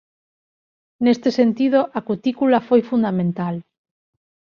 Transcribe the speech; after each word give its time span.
Neste 1.05 1.29
sentido 1.39 1.79
a 1.97 1.99
cutícula 2.09 2.59
foi 2.67 2.81
fundamental. 2.91 3.55